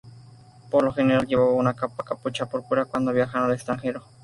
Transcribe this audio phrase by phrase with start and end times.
[0.71, 4.01] Por lo general llevaba una capa con capucha púrpura cuando viajan al extranjero.